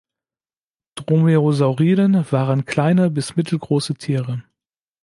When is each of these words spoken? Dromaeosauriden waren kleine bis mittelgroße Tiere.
Dromaeosauriden 0.95 2.25
waren 2.31 2.63
kleine 2.65 3.11
bis 3.11 3.35
mittelgroße 3.35 3.93
Tiere. 3.93 4.43